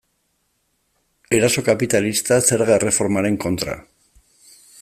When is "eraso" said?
1.39-1.65